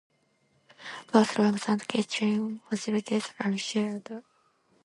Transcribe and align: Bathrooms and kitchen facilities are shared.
Bathrooms 1.13 1.65
and 1.69 1.87
kitchen 1.87 2.59
facilities 2.67 3.29
are 3.39 3.55
shared. 3.55 4.23